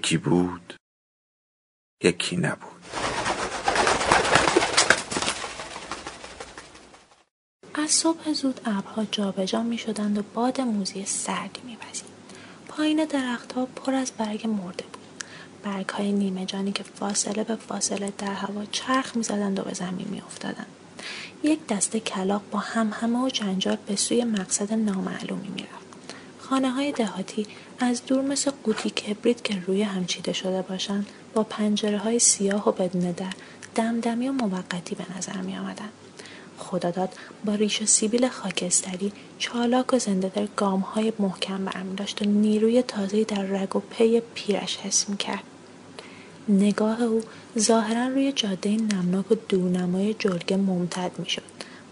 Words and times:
یکی 0.00 0.16
بود 0.16 0.74
یکی 2.02 2.36
نبود 2.36 2.84
از 7.74 7.90
صبح 7.90 8.32
زود 8.32 8.60
ابرها 8.64 9.04
جابجا 9.04 9.62
می 9.62 9.78
شدند 9.78 10.18
و 10.18 10.22
باد 10.34 10.60
موزی 10.60 11.04
سردی 11.04 11.60
می 11.64 11.76
پایین 12.68 13.04
درختها 13.04 13.66
پر 13.66 13.94
از 13.94 14.12
برگ 14.18 14.46
مرده 14.46 14.84
بود. 14.84 15.24
برگ 15.62 15.88
های 15.88 16.12
نیمه 16.12 16.46
جانی 16.46 16.72
که 16.72 16.82
فاصله 16.82 17.44
به 17.44 17.56
فاصله 17.56 18.12
در 18.18 18.32
هوا 18.32 18.64
چرخ 18.64 19.16
می 19.16 19.22
زدند 19.22 19.58
و 19.58 19.62
به 19.62 19.74
زمین 19.74 20.08
می 20.08 20.20
افتادند. 20.20 20.66
یک 21.42 21.66
دسته 21.66 22.00
کلاق 22.00 22.42
با 22.50 22.58
هم 22.58 22.90
همه 22.92 23.24
و 23.24 23.28
جنجال 23.28 23.78
به 23.86 23.96
سوی 23.96 24.24
مقصد 24.24 24.72
نامعلومی 24.72 25.48
می 25.48 25.62
رفت. 25.62 25.79
خانه 26.50 26.70
های 26.70 26.92
دهاتی 26.92 27.46
از 27.78 28.06
دور 28.06 28.22
مثل 28.22 28.50
قوطی 28.64 28.90
کبریت 28.90 29.44
که 29.44 29.62
روی 29.66 29.82
هم 29.82 30.06
چیده 30.06 30.32
شده 30.32 30.62
باشند 30.62 31.06
با 31.34 31.42
پنجره 31.42 31.98
های 31.98 32.18
سیاه 32.18 32.68
و 32.68 32.72
بدون 32.72 33.12
در 33.12 33.32
دمدمی 33.74 34.28
و 34.28 34.32
موقتی 34.32 34.94
به 34.94 35.04
نظر 35.18 35.40
می 35.40 35.56
آمدن. 35.56 35.88
خداداد 36.58 37.12
با 37.44 37.54
ریش 37.54 37.82
و 37.82 37.86
سیبیل 37.86 38.28
خاکستری 38.28 39.12
چالاک 39.38 39.94
و 39.94 39.98
زنده 39.98 40.32
در 40.34 40.46
گام 40.56 40.80
های 40.80 41.12
محکم 41.18 41.64
برمی 41.64 41.94
داشت 41.94 42.22
و 42.22 42.24
نیروی 42.24 42.82
تازهی 42.82 43.24
در 43.24 43.42
رگ 43.42 43.76
و 43.76 43.80
پی 43.80 44.22
پیرش 44.34 44.76
حس 44.76 45.08
می 45.08 45.16
کرد. 45.16 45.44
نگاه 46.48 47.02
او 47.02 47.22
ظاهرا 47.58 48.06
روی 48.06 48.32
جاده 48.32 48.70
نمناک 48.70 49.32
و 49.32 49.34
دورنمای 49.48 50.14
جلگه 50.14 50.56
ممتد 50.56 51.10
می 51.18 51.28
شد. 51.28 51.49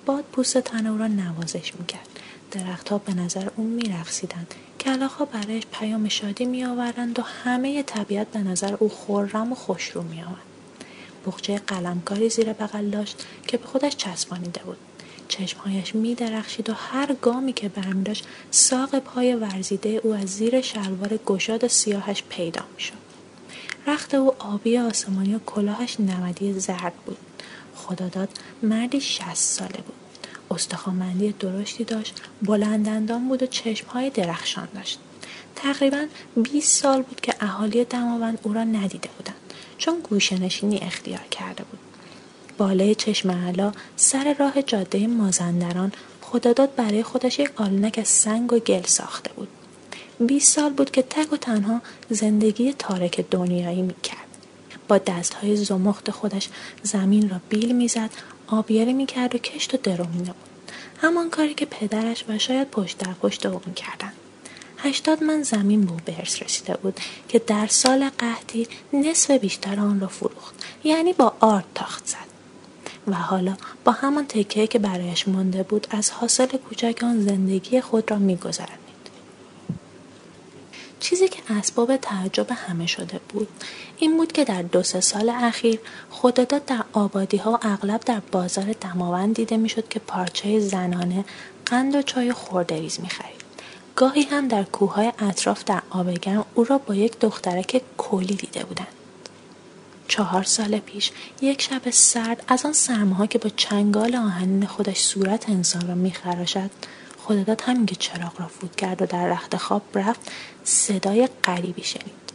باد 0.08 0.24
پوست 0.32 0.58
تن 0.58 0.86
او 0.86 0.98
را 0.98 1.06
نوازش 1.06 1.72
می 1.78 1.86
کرد. 1.86 2.08
درختها 2.50 2.98
به 2.98 3.14
نظر 3.14 3.48
او 3.56 3.64
می 3.64 3.82
رخصیدند. 3.82 4.54
کلاخها 4.80 5.24
برایش 5.24 5.62
پیام 5.72 6.08
شادی 6.08 6.44
می 6.44 6.64
آورند 6.64 7.18
و 7.18 7.22
همه 7.22 7.82
طبیعت 7.82 8.26
به 8.26 8.38
نظر 8.38 8.74
او 8.74 8.88
خورم 8.88 9.52
و 9.52 9.54
خوشرو 9.54 10.02
می 10.02 10.22
آمد. 10.22 10.36
بخچه 11.26 11.58
قلمکاری 11.58 12.28
زیر 12.28 12.52
بغل 12.52 12.90
داشت 12.90 13.26
که 13.46 13.56
به 13.56 13.66
خودش 13.66 13.96
چسبانیده 13.96 14.60
بود. 14.64 14.76
چشمهایش 15.28 15.94
می 15.94 16.14
درخشید 16.14 16.70
و 16.70 16.72
هر 16.72 17.14
گامی 17.22 17.52
که 17.52 17.68
برمی 17.68 18.02
داشت 18.02 18.26
ساق 18.50 18.98
پای 18.98 19.34
ورزیده 19.34 19.88
او 19.88 20.14
از 20.14 20.28
زیر 20.28 20.60
شلوار 20.60 21.18
گشاد 21.26 21.66
سیاهش 21.66 22.22
پیدا 22.28 22.64
می 22.76 22.80
شد. 22.80 22.94
رخت 23.86 24.14
او 24.14 24.34
آبی 24.38 24.78
آسمانی 24.78 25.34
و 25.34 25.38
کلاهش 25.38 26.00
نمدی 26.00 26.60
زرد 26.60 26.94
بود. 27.06 27.18
خداداد 27.76 28.28
مردی 28.62 29.00
شست 29.00 29.58
ساله 29.58 29.80
بود. 29.86 29.97
استخوانمندی 30.50 31.32
درشتی 31.32 31.84
داشت 31.84 32.22
بلندندان 32.42 33.28
بود 33.28 33.42
و 33.42 33.46
چشمهای 33.46 34.10
درخشان 34.10 34.68
داشت. 34.74 34.98
تقریبا 35.56 36.06
20 36.42 36.82
سال 36.82 37.02
بود 37.02 37.20
که 37.20 37.34
اهالی 37.40 37.84
دماوند 37.84 38.38
او 38.42 38.52
را 38.52 38.64
ندیده 38.64 39.08
بودند 39.16 39.54
چون 39.78 40.00
گوشنشینی 40.00 40.78
اختیار 40.78 41.24
کرده 41.30 41.64
بود. 41.64 41.78
بالای 42.58 42.94
چشم 42.94 43.30
علا 43.30 43.72
سر 43.96 44.36
راه 44.38 44.62
جاده 44.62 45.06
مازندران 45.06 45.92
خداداد 46.22 46.74
برای 46.74 47.02
خودش 47.02 47.38
یک 47.38 47.50
آلونک 47.56 47.98
از 47.98 48.08
سنگ 48.08 48.52
و 48.52 48.58
گل 48.58 48.82
ساخته 48.82 49.32
بود. 49.32 49.48
20 50.26 50.54
سال 50.54 50.72
بود 50.72 50.90
که 50.90 51.02
تک 51.02 51.32
و 51.32 51.36
تنها 51.36 51.80
زندگی 52.10 52.72
تارک 52.72 53.24
دنیایی 53.30 53.82
می‌کرد. 53.82 54.18
با 54.88 54.98
دستهای 54.98 55.56
زمخت 55.56 56.10
خودش 56.10 56.48
زمین 56.82 57.30
را 57.30 57.40
بیل 57.48 57.72
می‌زد 57.72 58.10
آبیاری 58.50 58.92
می‌کرد 58.92 59.34
و 59.34 59.38
کشت 59.38 59.74
و 59.74 59.76
درو 59.76 60.06
مینمود. 60.06 60.34
همان 61.00 61.30
کاری 61.30 61.54
که 61.54 61.66
پدرش 61.66 62.24
و 62.28 62.38
شاید 62.38 62.70
پشت 62.70 62.98
در 62.98 63.12
پشت 63.12 63.46
او 63.46 63.60
می‌کردند 63.66 64.12
هشتاد 64.78 65.24
من 65.24 65.42
زمین 65.42 65.84
به 65.84 65.92
او 65.92 65.98
رسیده 66.42 66.76
بود 66.76 67.00
که 67.28 67.38
در 67.38 67.66
سال 67.66 68.10
قحطی 68.18 68.68
نصف 68.92 69.30
بیشتر 69.30 69.80
آن 69.80 70.00
را 70.00 70.08
فروخت. 70.08 70.54
یعنی 70.84 71.12
با 71.12 71.32
آرد 71.40 71.64
تاخت 71.74 72.06
زد. 72.06 72.28
و 73.06 73.14
حالا 73.14 73.56
با 73.84 73.92
همان 73.92 74.26
تکه 74.26 74.66
که 74.66 74.78
برایش 74.78 75.28
مانده 75.28 75.62
بود 75.62 75.86
از 75.90 76.10
حاصل 76.10 76.46
کوچک 76.46 77.00
آن 77.02 77.20
زندگی 77.20 77.80
خود 77.80 78.10
را 78.10 78.18
میگذرد. 78.18 78.78
چیزی 81.00 81.28
که 81.28 81.38
اسباب 81.50 81.96
تعجب 81.96 82.46
همه 82.50 82.86
شده 82.86 83.20
بود. 83.28 83.48
این 83.98 84.16
بود 84.16 84.32
که 84.32 84.44
در 84.44 84.62
دو 84.62 84.82
سه 84.82 85.00
سال 85.00 85.30
اخیر 85.30 85.80
خداداد 86.10 86.64
در 86.64 86.84
آبادی 86.92 87.36
ها 87.36 87.60
اغلب 87.62 88.00
در 88.00 88.20
بازار 88.32 88.74
دماوند 88.80 89.34
دیده 89.34 89.56
می‌شد 89.56 89.88
که 89.88 89.98
پارچه 89.98 90.60
زنانه 90.60 91.24
قند 91.66 91.94
و 91.94 92.02
چای 92.02 92.32
خوردریز 92.32 93.00
می‌خرید. 93.00 93.38
گاهی 93.96 94.22
هم 94.22 94.48
در 94.48 94.62
کوههای 94.62 95.12
اطراف 95.18 95.64
در 95.64 95.82
آب 95.90 96.10
گرم 96.10 96.44
او 96.54 96.64
را 96.64 96.78
با 96.78 96.94
یک 96.94 97.18
دخترک 97.18 97.82
کلی 97.96 98.34
دیده 98.34 98.64
بودند. 98.64 98.86
چهار 100.08 100.42
سال 100.42 100.78
پیش 100.78 101.10
یک 101.40 101.62
شب 101.62 101.90
سرد 101.90 102.44
از 102.48 102.66
آن 102.66 102.72
سرماها 102.72 103.26
که 103.26 103.38
با 103.38 103.50
چنگال 103.56 104.16
آهنین 104.16 104.66
خودش 104.66 105.00
صورت 105.00 105.50
انسان 105.50 105.88
را 105.88 105.94
میخراشد 105.94 106.70
خداداد 107.28 107.60
همین 107.60 107.86
که 107.86 107.94
چراغ 107.94 108.40
را 108.40 108.46
فوت 108.46 108.76
کرد 108.76 109.02
و 109.02 109.06
در 109.06 109.28
رخت 109.28 109.56
خواب 109.56 109.82
رفت. 109.94 110.20
صدای 110.64 111.28
غریبی 111.44 111.82
شنید. 111.82 112.28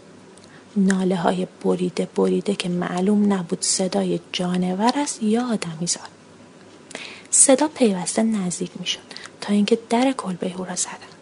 ناله 0.76 1.16
های 1.16 1.48
بریده 1.64 2.08
بریده 2.16 2.56
که 2.56 2.70
معلوم 2.70 3.34
نبود 3.34 3.62
صدای 3.62 4.20
جانور 4.32 4.92
است 4.96 5.24
یا 5.24 5.48
آدمی 5.48 5.88
زاد 5.88 6.10
صدا 7.32 7.68
پیوسته 7.68 8.24
نزدیک 8.24 8.72
می 8.80 8.86
شد 8.86 9.00
تا 9.42 9.54
اینکه 9.54 9.80
در 9.90 10.12
کلبه 10.12 10.54
او 10.58 10.66
را 10.66 10.76
زدن. 10.76 11.14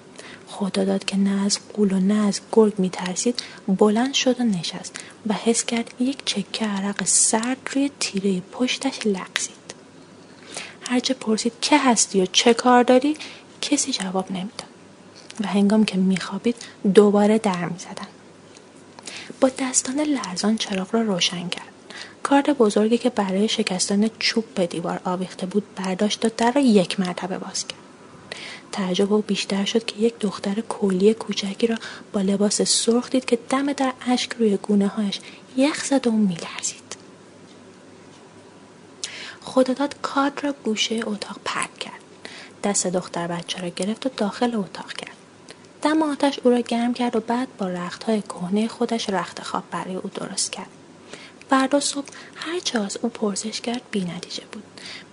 خدا 0.47 0.83
داد 0.85 1.05
که 1.05 1.17
نه 1.17 1.45
از 1.45 1.59
قول 1.73 1.91
و 1.91 1.99
نه 1.99 2.27
از 2.27 2.39
گرگ 2.51 2.73
می 2.79 2.89
ترسید 2.89 3.39
بلند 3.67 4.13
شد 4.13 4.41
و 4.41 4.43
نشست 4.43 4.99
و 5.27 5.33
حس 5.33 5.65
کرد 5.65 5.93
یک 5.99 6.25
چکه 6.25 6.65
عرق 6.65 7.03
سرد 7.05 7.57
روی 7.73 7.91
تیره 7.99 8.41
پشتش 8.51 8.99
لغزید. 9.05 9.61
هرچه 10.81 11.13
پرسید 11.13 11.53
که 11.61 11.77
هستی 11.77 12.21
و 12.21 12.25
چه 12.25 12.53
کار 12.53 12.83
داری؟ 12.83 13.17
کسی 13.61 13.91
جواب 13.91 14.31
نمی‌داد 14.31 14.71
و 15.39 15.47
هنگام 15.47 15.85
که 15.85 15.97
میخوابید 15.97 16.55
دوباره 16.93 17.37
در 17.37 17.65
می‌زدن 17.65 18.07
با 19.41 19.49
دستان 19.59 19.99
لرزان 19.99 20.57
چراغ 20.57 20.95
را 20.95 21.01
روشن 21.01 21.49
کرد. 21.49 21.67
کارد 22.23 22.57
بزرگی 22.57 22.97
که 22.97 23.09
برای 23.09 23.47
شکستن 23.47 24.09
چوب 24.19 24.45
به 24.55 24.67
دیوار 24.67 25.01
آویخته 25.05 25.45
بود 25.45 25.75
برداشت 25.75 26.25
و 26.25 26.29
در 26.37 26.51
را 26.51 26.61
یک 26.61 26.99
مرتبه 26.99 27.37
باز 27.37 27.67
کرد. 27.67 27.79
تعجب 28.71 29.13
او 29.13 29.21
بیشتر 29.21 29.65
شد 29.65 29.85
که 29.85 29.99
یک 29.99 30.19
دختر 30.19 30.63
کلی 30.69 31.13
کوچکی 31.13 31.67
را 31.67 31.77
با 32.13 32.21
لباس 32.21 32.61
سرخ 32.61 33.09
دید 33.09 33.25
که 33.25 33.39
دم 33.49 33.73
در 33.73 33.93
اشک 34.07 34.33
روی 34.33 34.57
گونه 34.57 34.87
هایش 34.87 35.19
یخ 35.57 35.83
زد 35.85 36.07
و 36.07 36.11
میلرزید. 36.11 36.95
خداداد 39.41 39.95
کارد 40.01 40.43
را 40.43 40.53
گوشه 40.63 40.99
اتاق 41.05 41.37
پرت 41.45 41.77
کرد. 41.79 42.00
دست 42.63 42.87
دختر 42.87 43.27
بچه 43.27 43.61
را 43.61 43.69
گرفت 43.69 44.05
و 44.05 44.09
داخل 44.17 44.55
اتاق 44.55 44.93
کرد. 44.93 45.15
دم 45.81 46.01
آتش 46.03 46.39
او 46.43 46.51
را 46.51 46.59
گرم 46.59 46.93
کرد 46.93 47.15
و 47.15 47.19
بعد 47.19 47.47
با 47.57 47.67
رختهای 47.67 48.21
کهنه 48.21 48.67
خودش 48.67 49.09
رخت 49.09 49.43
خواب 49.43 49.63
برای 49.71 49.95
او 49.95 50.09
درست 50.09 50.51
کرد. 50.51 50.69
فردا 51.49 51.79
صبح 51.79 52.07
هرچه 52.35 52.79
از 52.79 52.97
او 53.01 53.09
پرسش 53.09 53.61
کرد 53.61 53.81
بی 53.91 54.01
نتیجه 54.01 54.43
بود. 54.51 54.63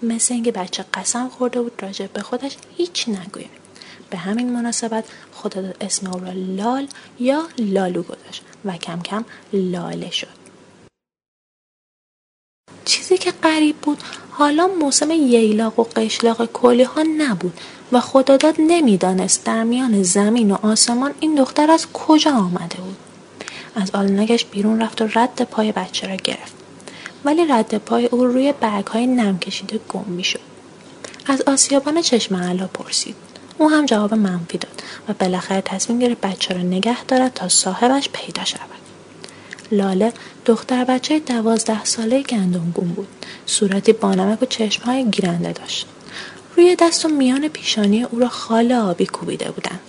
مثل 0.02 0.34
اینکه 0.34 0.52
بچه 0.52 0.84
قسم 0.94 1.28
خورده 1.28 1.62
بود 1.62 1.82
راجع 1.82 2.06
به 2.06 2.22
خودش 2.22 2.56
هیچ 2.76 3.08
نگوید. 3.08 3.50
به 4.10 4.18
همین 4.18 4.52
مناسبت 4.52 5.04
خدا 5.32 5.72
اسم 5.80 6.12
او 6.12 6.20
را 6.20 6.32
لال 6.32 6.88
یا 7.20 7.48
لالو 7.58 8.02
گذاشت 8.02 8.42
و 8.64 8.76
کم 8.76 9.02
کم 9.02 9.24
لاله 9.52 10.10
شد. 10.10 10.38
چیزی 12.84 13.18
که 13.18 13.30
غریب 13.30 13.76
بود 13.76 14.02
حالا 14.38 14.68
موسم 14.80 15.10
ییلاق 15.10 15.78
و 15.78 15.82
قشلاق 15.82 16.44
کلی 16.52 16.82
ها 16.82 17.02
نبود 17.18 17.52
و 17.92 18.00
خداداد 18.00 18.54
نمی‌دانست 18.58 19.44
در 19.44 19.64
میان 19.64 20.02
زمین 20.02 20.50
و 20.50 20.56
آسمان 20.62 21.14
این 21.20 21.34
دختر 21.34 21.70
از 21.70 21.86
کجا 21.92 22.30
آمده 22.30 22.76
بود. 22.76 22.96
از 23.74 23.90
آلنگش 23.90 24.44
بیرون 24.44 24.82
رفت 24.82 25.02
و 25.02 25.08
رد 25.14 25.42
پای 25.42 25.72
بچه 25.72 26.06
را 26.06 26.16
گرفت. 26.16 26.54
ولی 27.24 27.46
رد 27.46 27.78
پای 27.78 28.06
او 28.06 28.24
روی 28.24 28.54
برگ 28.60 28.86
های 28.86 29.06
نم 29.06 29.38
کشیده 29.38 29.80
گم 29.88 30.04
می 30.06 30.24
شد. 30.24 30.40
از 31.26 31.42
آسیابان 31.42 32.02
چشم 32.02 32.36
علا 32.36 32.66
پرسید. 32.66 33.16
او 33.58 33.70
هم 33.70 33.86
جواب 33.86 34.14
منفی 34.14 34.58
داد 34.58 34.82
و 35.08 35.12
بالاخره 35.12 35.60
تصمیم 35.60 35.98
گرفت 35.98 36.20
بچه 36.20 36.54
را 36.54 36.60
نگه 36.60 37.04
دارد 37.04 37.34
تا 37.34 37.48
صاحبش 37.48 38.08
پیدا 38.12 38.44
شود. 38.44 38.77
لاله 39.72 40.12
دختر 40.46 40.84
بچه 40.84 41.18
دوازده 41.18 41.84
ساله 41.84 42.22
گندمگون 42.22 42.88
بود. 42.88 43.08
صورتی 43.46 43.92
بانمک 43.92 44.42
و 44.42 44.46
چشمهای 44.46 45.10
گیرنده 45.10 45.52
داشت. 45.52 45.86
روی 46.56 46.76
دست 46.76 47.04
و 47.04 47.08
میان 47.08 47.48
پیشانی 47.48 48.02
او 48.02 48.18
را 48.18 48.28
خال 48.28 48.72
آبی 48.72 49.06
کوبیده 49.06 49.50
بودند. 49.50 49.80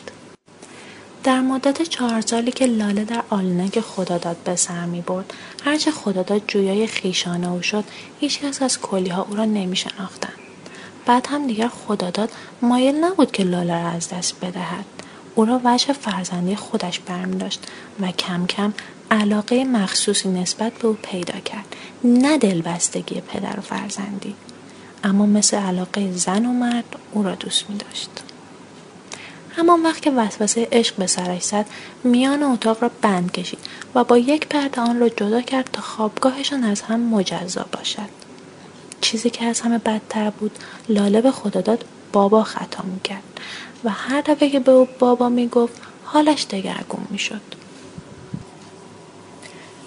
در 1.24 1.42
مدت 1.42 1.82
چهار 1.82 2.22
سالی 2.22 2.52
که 2.52 2.66
لاله 2.66 3.06
در 3.06 3.24
آلونک 3.30 3.80
خداداد 3.80 4.38
به 4.38 4.56
سر 4.56 4.86
می 4.86 5.02
برد 5.02 5.34
هرچه 5.66 5.92
خداداد 5.92 6.42
جویای 6.48 6.88
خیشانه 6.88 7.52
او 7.52 7.62
شد 7.62 7.84
هیچکس 8.20 8.62
از 8.62 8.82
کلیها 8.82 9.28
او 9.30 9.36
را 9.36 9.46
نمی 9.46 9.76
شناختند. 9.76 10.34
بعد 11.06 11.28
هم 11.28 11.48
دیگر 11.48 11.68
خداداد 11.68 12.32
مایل 12.62 12.96
نبود 12.96 13.32
که 13.32 13.44
لاله 13.44 13.84
را 13.84 13.90
از 13.90 14.10
دست 14.10 14.36
بدهد. 14.42 14.86
او 15.40 15.46
را 15.46 15.62
وجه 15.64 15.94
فرزندی 15.94 16.56
خودش 16.56 17.00
برمی 17.00 17.38
داشت 17.38 17.64
و 18.00 18.12
کم 18.12 18.46
کم 18.46 18.74
علاقه 19.12 19.64
مخصوصی 19.64 20.30
نسبت 20.30 20.74
به 20.74 20.88
او 20.88 20.98
پیدا 21.02 21.40
کرد 21.40 21.76
نه 22.04 22.38
دلبستگی 22.38 23.22
پدر 23.22 23.60
و 23.60 23.62
فرزندی 23.62 24.36
اما 25.04 25.26
مثل 25.26 25.58
علاقه 25.58 26.12
زن 26.12 26.46
و 26.46 26.54
مرد 26.54 26.96
او 27.12 27.24
را 27.24 27.36
دوست 27.36 27.70
می 27.70 27.78
داشت. 27.78 28.10
همان 29.56 29.84
وقت 29.84 30.02
که 30.02 30.12
وسوسه 30.12 30.68
عشق 30.72 30.96
به 30.96 31.08
سرش 31.08 31.44
زد 31.44 31.66
میان 32.04 32.44
اتاق 32.44 32.84
را 32.84 32.92
بند 33.02 33.32
کشید 33.32 33.60
و 33.96 34.04
با 34.04 34.18
یک 34.18 34.48
پرده 34.48 34.82
آن 34.82 35.00
را 35.00 35.10
جدا 35.10 35.42
کرد 35.42 35.70
تا 35.74 35.82
خوابگاهشان 35.82 36.64
از 36.64 36.82
هم 36.82 37.00
مجزا 37.00 37.66
باشد 37.72 38.10
چیزی 39.02 39.30
که 39.30 39.46
از 39.46 39.62
همه 39.62 39.78
بدتر 39.78 40.30
بود 40.30 40.52
لاله 40.90 41.22
به 41.22 41.32
خداداد 41.32 41.86
بابا 42.14 42.44
خطا 42.44 42.84
می‌کرد. 42.84 43.24
و 43.84 43.90
هر 43.90 44.22
دفعه 44.22 44.50
که 44.50 44.60
به 44.60 44.72
او 44.72 44.88
بابا 45.00 45.30
می‌گفت 45.30 45.82
حالش 46.04 46.46
دگرگون 46.50 47.08
می‌شد. 47.10 47.42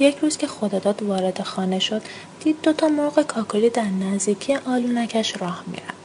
یک 0.01 0.19
روز 0.19 0.37
که 0.37 0.47
خداداد 0.47 1.03
وارد 1.03 1.43
خانه 1.43 1.79
شد 1.79 2.03
دید 2.41 2.57
دوتا 2.63 2.89
مرغ 2.89 3.23
کاکلی 3.23 3.71
در 3.71 3.85
نزدیکی 3.85 4.55
آلونکش 4.55 5.35
راه 5.41 5.65
می‌رفت 5.67 6.03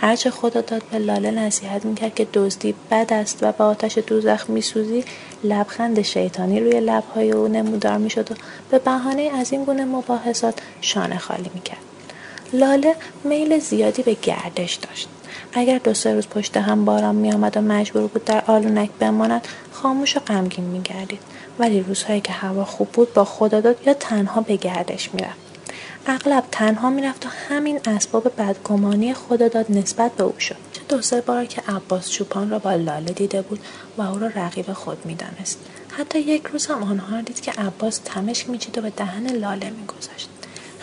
هرچه 0.00 0.30
خدا 0.30 0.60
داد 0.60 0.82
به 0.90 0.98
لاله 0.98 1.30
نصیحت 1.30 1.84
می‌کرد 1.84 2.14
که 2.14 2.26
دزدی 2.34 2.74
بد 2.90 3.12
است 3.12 3.38
و 3.42 3.52
به 3.52 3.64
آتش 3.64 3.98
دوزخ 3.98 4.50
میسوزی 4.50 5.04
لبخند 5.44 6.02
شیطانی 6.02 6.60
روی 6.60 6.80
لبهای 6.80 7.32
او 7.32 7.48
نمودار 7.48 7.98
می‌شد 7.98 8.32
و 8.32 8.34
به 8.70 8.78
بهانه 8.78 9.22
از 9.22 9.52
این 9.52 9.64
گونه 9.64 9.84
مباحثات 9.84 10.58
شانه 10.80 11.18
خالی 11.18 11.50
می‌کرد. 11.54 11.82
لاله 12.52 12.96
میل 13.24 13.58
زیادی 13.58 14.02
به 14.02 14.16
گردش 14.22 14.74
داشت. 14.74 15.08
اگر 15.52 15.78
دو 15.78 15.94
سه 15.94 16.14
روز 16.14 16.26
پشت 16.26 16.56
هم 16.56 16.84
باران 16.84 17.14
میآمد 17.14 17.56
و 17.56 17.60
مجبور 17.60 18.06
بود 18.06 18.24
در 18.24 18.44
آلونک 18.46 18.90
بماند 19.00 19.48
خاموش 19.72 20.16
و 20.16 20.20
غمگین 20.20 20.64
میگردید. 20.64 21.20
ولی 21.58 21.80
روزهایی 21.80 22.20
که 22.20 22.32
هوا 22.32 22.64
خوب 22.64 22.88
بود 22.88 23.14
با 23.14 23.24
خداداد 23.24 23.86
یا 23.86 23.94
تنها 23.94 24.40
به 24.40 24.56
گردش 24.56 25.14
می‌رفت. 25.14 25.36
اغلب 26.06 26.44
تنها 26.52 26.90
می‌رفت 26.90 27.26
و 27.26 27.28
همین 27.48 27.80
اسباب 27.86 28.32
بدگمانی 28.38 29.14
خداداد 29.14 29.72
نسبت 29.72 30.12
به 30.12 30.24
او 30.24 30.40
شد. 30.40 30.56
چه 30.72 30.80
دو 30.88 31.02
سه 31.02 31.20
بار 31.20 31.44
که 31.44 31.62
عباس 31.68 32.10
چوپان 32.10 32.50
را 32.50 32.58
با 32.58 32.72
لاله 32.72 33.12
دیده 33.12 33.42
بود 33.42 33.60
و 33.96 34.02
او 34.02 34.18
را 34.18 34.26
رقیب 34.26 34.72
خود 34.72 35.06
می‌دانست. 35.06 35.58
حتی 35.98 36.18
یک 36.18 36.46
روز 36.46 36.66
هم 36.66 36.82
آنها 36.82 37.20
دید 37.20 37.40
که 37.40 37.52
عباس 37.52 38.00
تمشک 38.04 38.50
میچید 38.50 38.78
و 38.78 38.80
به 38.80 38.90
دهن 38.90 39.26
لاله 39.26 39.70
میگذاشت. 39.70 40.28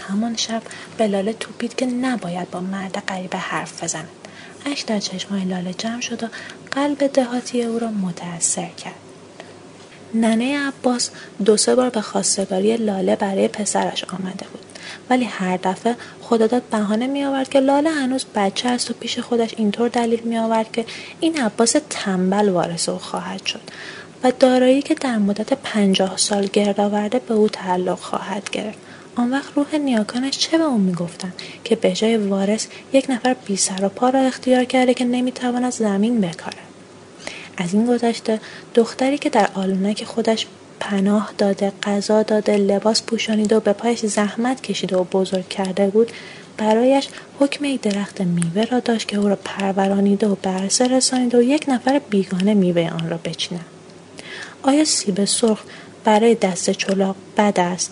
همان 0.07 0.35
شب 0.35 0.61
به 0.97 1.07
لاله 1.07 1.33
توپید 1.33 1.75
که 1.75 1.85
نباید 1.85 2.51
با 2.51 2.59
مرد 2.59 3.03
غریبه 3.07 3.38
حرف 3.38 3.83
بزند. 3.83 4.09
اش 4.65 4.81
در 4.81 5.00
چشمهای 5.00 5.45
لاله 5.45 5.73
جمع 5.73 6.01
شد 6.01 6.23
و 6.23 6.27
قلب 6.71 7.07
دهاتی 7.07 7.63
او 7.63 7.79
را 7.79 7.88
متأثر 7.88 8.67
کرد. 8.67 8.95
ننه 10.13 10.67
عباس 10.67 11.09
دو 11.45 11.57
سه 11.57 11.75
بار 11.75 11.89
به 11.89 12.01
خواستگاری 12.01 12.77
لاله 12.77 13.15
برای 13.15 13.47
پسرش 13.47 14.03
آمده 14.03 14.45
بود. 14.51 14.65
ولی 15.09 15.23
هر 15.23 15.57
دفعه 15.57 15.95
خداداد 16.21 16.63
بهانه 16.63 17.07
می 17.07 17.25
آورد 17.25 17.50
که 17.50 17.59
لاله 17.59 17.89
هنوز 17.89 18.25
بچه 18.35 18.69
است 18.69 18.91
و 18.91 18.94
پیش 18.94 19.19
خودش 19.19 19.53
اینطور 19.57 19.89
دلیل 19.89 20.19
می 20.19 20.38
آورد 20.38 20.71
که 20.71 20.85
این 21.19 21.41
عباس 21.41 21.75
تنبل 21.89 22.50
وارث 22.50 22.89
او 22.89 22.97
خواهد 22.97 23.45
شد 23.45 23.61
و 24.23 24.31
دارایی 24.39 24.81
که 24.81 24.94
در 24.94 25.18
مدت 25.18 25.53
پنجاه 25.53 26.18
سال 26.18 26.45
گرد 26.45 26.79
آورده 26.79 27.19
به 27.19 27.33
او 27.33 27.50
تعلق 27.50 28.00
خواهد 28.00 28.50
گرفت. 28.50 28.77
آن 29.15 29.31
وقت 29.31 29.50
روح 29.56 29.75
نیاکانش 29.75 30.38
چه 30.38 30.57
به 30.57 30.63
او 30.63 30.77
می‌گفتند 30.77 31.33
که 31.63 31.75
به 31.75 31.91
جای 31.91 32.17
وارث 32.17 32.67
یک 32.94 33.06
نفر 33.09 33.35
بی 33.45 33.57
سر 33.57 33.85
و 33.85 33.89
پا 33.89 34.09
را 34.09 34.19
اختیار 34.19 34.63
کرده 34.63 34.94
که 34.94 35.06
نمی‌تواند 35.06 35.71
زمین 35.71 36.21
بکارد. 36.21 36.57
از 37.57 37.73
این 37.73 37.85
گذشته 37.85 38.39
دختری 38.75 39.17
که 39.17 39.29
در 39.29 39.50
آلونک 39.53 40.03
خودش 40.03 40.47
پناه 40.79 41.33
داده 41.38 41.71
غذا 41.83 42.23
داده 42.23 42.57
لباس 42.57 43.03
پوشانیده 43.03 43.57
و 43.57 43.59
به 43.59 43.73
پایش 43.73 44.06
زحمت 44.06 44.62
کشیده 44.62 44.97
و 44.97 45.03
بزرگ 45.03 45.47
کرده 45.47 45.88
بود 45.88 46.11
برایش 46.57 47.07
حکم 47.39 47.75
درخت 47.75 48.21
میوه 48.21 48.63
را 48.63 48.79
داشت 48.79 49.07
که 49.07 49.18
او 49.18 49.29
را 49.29 49.38
پرورانیده 49.44 50.27
و 50.27 50.35
برسه 50.44 50.88
رسانیده 50.88 51.38
و 51.38 51.41
یک 51.41 51.65
نفر 51.68 52.01
بیگانه 52.09 52.53
میوه 52.53 52.89
آن 53.01 53.09
را 53.09 53.18
بچیند 53.18 53.65
آیا 54.63 54.85
سیب 54.85 55.25
سرخ 55.25 55.63
برای 56.03 56.35
دست 56.35 56.69
چلاق 56.69 57.15
بد 57.38 57.59
است؟ 57.59 57.91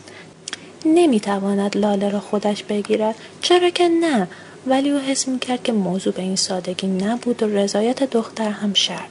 نمی‌تواند 0.85 1.77
لاله 1.77 2.09
را 2.09 2.19
خودش 2.19 2.63
بگیرد. 2.63 3.15
چرا 3.41 3.69
که 3.69 3.89
نه؟ 3.89 4.27
ولی 4.67 4.89
او 4.89 4.99
حس 4.99 5.27
می‌کرد 5.27 5.63
که 5.63 5.71
موضوع 5.71 6.13
به 6.13 6.21
این 6.21 6.35
سادگی 6.35 6.87
نبود 6.87 7.43
و 7.43 7.47
رضایت 7.47 8.03
دختر 8.03 8.49
هم 8.49 8.73
شرط 8.73 9.09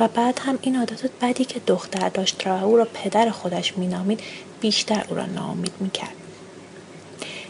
و 0.00 0.08
بعد 0.08 0.40
هم 0.44 0.58
این 0.62 0.76
عادت 0.76 1.10
بدی 1.22 1.44
که 1.44 1.60
دختر 1.66 2.08
داشت 2.08 2.46
را 2.46 2.60
او 2.60 2.76
را 2.76 2.88
پدر 2.94 3.30
خودش 3.30 3.78
مینامید 3.78 4.20
بیشتر 4.60 5.04
او 5.08 5.16
را 5.16 5.26
ناامید 5.26 5.72
می‌کرد. 5.80 6.14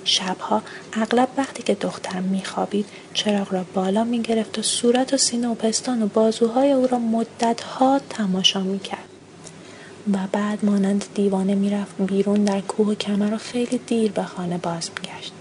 شبها 0.05 0.63
اغلب 0.93 1.29
وقتی 1.37 1.63
که 1.63 1.75
دختر 1.75 2.21
میخوابید 2.21 2.87
چراغ 3.15 3.53
را 3.53 3.65
بالا 3.75 4.05
می‌گرفت 4.05 4.59
و 4.59 4.63
صورت 4.63 5.15
و 5.15 5.17
سینه 5.17 5.49
و 5.49 5.55
پستان 5.55 6.03
و 6.03 6.07
بازوهای 6.07 6.73
او 6.73 6.87
را 6.87 6.99
مدتها 6.99 8.01
تماشا 8.11 8.61
می‌کرد. 8.61 9.14
و 10.13 10.19
بعد 10.33 10.65
مانند 10.65 11.05
دیوانه 11.15 11.55
می‌رفت 11.55 11.95
بیرون 12.03 12.45
در 12.45 12.61
کوه 12.61 12.87
و 12.87 12.95
کمر 12.95 13.35
و 13.35 13.39
خیلی 13.39 13.79
دیر 13.87 14.13
به 14.13 14.23
خانه 14.23 14.59
باز 14.59 14.91
میگشت. 15.01 15.33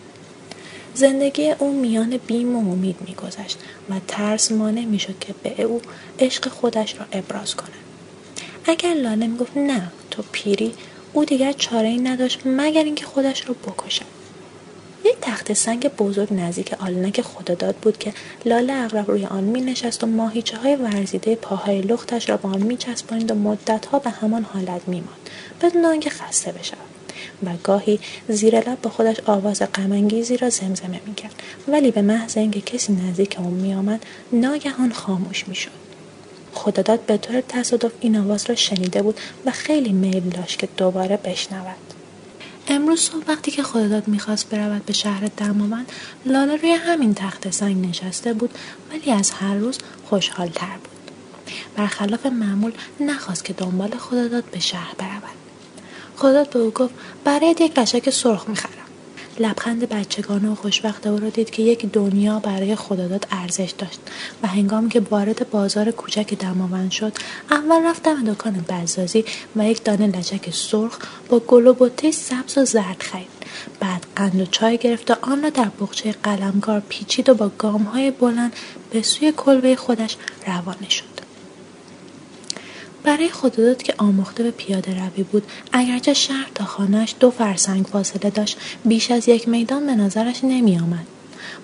زندگی 0.94 1.52
او 1.52 1.80
میان 1.82 2.18
بیم 2.28 2.56
و 2.56 2.72
امید 2.72 2.96
میگذشت 3.08 3.60
و 3.90 3.94
ترس 4.08 4.52
مانع 4.52 4.86
می‌شد 4.86 5.20
که 5.20 5.36
به 5.44 5.64
او 5.64 5.82
عشق 6.20 6.50
خودش 6.50 6.96
را 7.00 7.06
ابراز 7.12 7.56
کند. 7.56 7.70
اگر 8.66 8.94
لاله 8.94 9.28
می‌گفت 9.28 9.58
نه 9.58 9.92
تو 10.12 10.24
پیری 10.32 10.74
او 11.14 11.26
دیگر 11.26 11.52
چاره 11.52 11.88
ای 11.88 11.98
نداشت 12.00 12.40
مگر 12.46 12.84
اینکه 12.84 13.06
خودش 13.06 13.50
را 13.50 13.54
بکشد 13.54 14.23
یک 15.06 15.16
تخت 15.22 15.54
سنگ 15.54 15.88
بزرگ 15.88 16.34
نزدیک 16.34 16.74
آلنک 16.74 17.22
خداداد 17.22 17.76
بود 17.76 17.98
که 17.98 18.14
لاله 18.46 18.74
اغرب 18.74 19.12
روی 19.12 19.26
آن 19.26 19.44
می 19.44 19.62
نشست 19.62 20.04
و 20.04 20.08
ماهیچه 20.08 20.58
های 20.58 20.76
ورزیده 20.76 21.36
پاهای 21.36 21.82
لختش 21.82 22.30
را 22.30 22.38
با 22.38 22.50
آن 22.50 22.62
می 22.62 22.78
چسبانید 22.78 23.32
و 23.32 23.36
مدتها 23.36 24.00
به 24.00 24.10
همان 24.10 24.44
حالت 24.44 24.88
می 24.88 25.02
ماند 25.02 25.30
بدون 25.62 25.86
آنکه 25.86 26.10
خسته 26.10 26.52
بشود. 26.52 26.78
و 27.44 27.50
گاهی 27.64 28.00
زیر 28.30 28.60
لب 28.60 28.82
به 28.82 28.90
خودش 28.90 29.18
آواز 29.26 29.62
غمانگیزی 29.62 30.38
را 30.38 30.50
زمزمه 30.50 31.02
می‌کرد 31.06 31.44
ولی 31.68 31.92
به 31.92 32.02
محض 32.02 32.38
اینکه 32.38 32.62
کسی 32.62 32.94
نزدیک 32.94 33.36
اون 33.40 33.54
میآمد 33.54 34.06
ناگهان 34.32 34.92
خاموش 34.92 35.48
می‌شد. 35.48 35.72
خداداد 36.54 37.00
به 37.00 37.18
طور 37.18 37.42
تصادف 37.42 37.92
این 38.00 38.18
آواز 38.18 38.46
را 38.50 38.56
شنیده 38.56 39.02
بود 39.02 39.20
و 39.46 39.52
خیلی 39.52 39.92
میل 39.92 40.30
داشت 40.30 40.60
که 40.60 40.68
دوباره 40.78 41.18
بشنود. 41.18 42.03
امروز 42.68 43.00
صبح 43.00 43.24
وقتی 43.28 43.52
که 43.52 43.64
خداداد 43.64 44.08
می‌خواست 44.08 44.50
برود 44.50 44.86
به 44.86 44.94
شهر 44.94 45.30
دماوند 45.38 45.92
لاله 46.26 46.56
روی 46.56 46.72
همین 46.72 47.14
تخت 47.14 47.52
سنگ 47.52 47.88
نشسته 47.88 48.34
بود 48.34 48.50
ولی 48.92 49.12
از 49.12 49.32
هر 49.32 49.56
روز 49.56 49.78
خوشحالتر 50.06 50.78
بود. 50.78 51.12
برخلاف 51.76 52.26
معمول 52.26 52.72
نخواست 53.00 53.46
که 53.46 53.54
دنبال 53.54 53.98
خداداد 53.98 54.44
به 54.44 54.60
شهر 54.60 54.94
برود. 54.98 55.36
خدا 56.16 56.44
به 56.44 56.60
او 56.60 56.72
گفت 56.72 56.94
برای 57.24 57.56
یک 57.60 57.80
لشک 57.80 58.10
سرخ 58.10 58.50
می‌خرم. 58.50 58.83
لبخند 59.40 59.90
بچگانه 59.90 60.50
و 60.50 60.56
خوشبخت 60.56 61.08
او 61.08 61.18
را 61.18 61.30
دید 61.30 61.50
که 61.50 61.64
یک 61.64 61.86
دنیا 61.86 62.40
برای 62.40 62.76
خداداد 62.76 63.28
ارزش 63.32 63.74
داشت 63.78 64.00
و 64.44 64.48
هنگامی 64.48 64.90
که 64.90 65.00
وارد 65.00 65.50
بازار 65.50 65.92
کوچک 65.92 66.34
دماوند 66.34 66.92
شد 66.92 67.14
اول 67.52 67.86
رفتم 67.86 68.34
دکان 68.34 68.66
بزازی 68.70 69.26
و 69.56 69.70
یک 69.70 69.84
دانه 69.84 70.08
لچک 70.08 70.50
سرخ 70.54 70.98
با 71.30 71.40
گل 71.40 71.68
و 71.68 71.74
بطه 71.74 72.12
سبز 72.12 72.58
و 72.58 72.66
زرد 72.66 73.02
خرید. 73.02 73.28
بعد 73.80 74.06
قند 74.16 74.42
و 74.42 74.46
چای 74.46 74.78
گرفت 74.78 75.12
و 75.12 75.16
آن 75.22 75.44
را 75.44 75.50
در 75.50 75.72
بخچه 75.82 76.12
قلمکار 76.12 76.84
پیچید 76.90 77.30
و 77.30 77.34
با 77.34 77.52
گامهای 77.58 78.12
بلند 78.12 78.54
به 78.92 79.02
سوی 79.02 79.34
کلبه 79.38 79.76
خودش 79.76 80.18
روانه 80.48 80.90
شد. 80.90 81.13
برای 83.04 83.30
خداداد 83.30 83.84
که 83.84 83.94
آموخته 83.98 84.44
به 84.44 84.52
پیاده 84.52 84.92
روی 84.92 85.24
بود. 85.24 85.44
اگرچه 85.72 86.14
شهر 86.14 86.50
تا 86.56 86.66
خانهش 86.66 87.16
دو 87.20 87.32
فرسنگ 87.32 87.86
فاصله 87.86 88.30
داشت 88.30 88.58
بیش 88.86 89.12
از 89.12 89.30
یک 89.30 89.48
میدان 89.48 89.86
به 89.86 89.96
نظرش 89.96 90.44
نمی 90.44 90.80
آمد. 90.80 91.08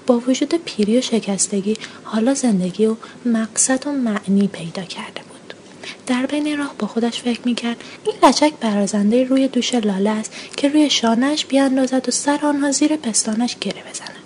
با 0.08 0.20
وجود 0.20 0.54
پیری 0.66 0.98
و 0.98 1.02
شکستگی 1.02 1.78
حالا 2.04 2.34
زندگی 2.34 2.86
و 2.86 2.96
مقصد 3.26 3.88
و 3.88 3.92
معنی 3.92 4.48
پیدا 4.48 4.82
کرده 4.82 5.22
بود. 5.30 5.54
در 6.08 6.26
بین 6.26 6.58
راه 6.58 6.76
با 6.80 6.88
خودش 6.88 7.22
فکر 7.22 7.42
می‌کرد 7.46 7.84
این 8.06 8.16
لچک 8.24 8.54
برازنده 8.62 9.24
روی 9.24 9.48
دوش 9.48 9.74
لاله 9.74 10.10
است 10.10 10.32
که 10.58 10.70
روی 10.70 10.90
شانهش 10.90 11.46
بیاندازد 11.46 12.08
و 12.08 12.12
سر 12.12 12.40
آنها 12.44 12.72
زیر 12.72 12.96
پستانش 12.96 13.56
گره 13.62 13.84
بزند. 13.92 14.19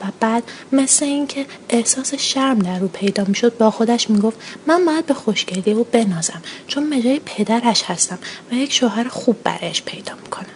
و 0.00 0.04
بعد 0.20 0.42
مثل 0.72 1.04
اینکه 1.04 1.46
احساس 1.68 2.14
شرم 2.14 2.58
در 2.58 2.82
او 2.82 2.88
پیدا 2.88 3.24
می‌شد 3.24 3.56
با 3.56 3.70
خودش 3.70 4.10
می‌گفت 4.10 4.38
من 4.66 4.84
باید 4.84 5.06
به 5.06 5.14
خوشگلی 5.14 5.72
او 5.72 5.84
بنازم 5.84 6.42
چون 6.66 6.86
مجای 6.86 7.20
پدرش 7.24 7.82
هستم 7.82 8.18
و 8.52 8.54
یک 8.54 8.72
شوهر 8.72 9.08
خوب 9.08 9.36
برایش 9.44 9.82
پیدا 9.82 10.14
می‌کنم. 10.22 10.46